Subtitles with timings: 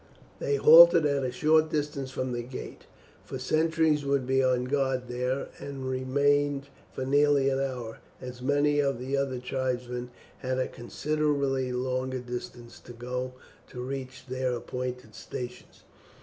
[0.39, 2.87] They halted at a short distance from the gate,
[3.23, 8.79] for sentries would be on guard there, and remained for nearly an hour, as many
[8.79, 10.09] of the other tribesmen
[10.39, 13.33] had a considerably longer distance to go
[13.67, 15.83] to reach their appointed stations.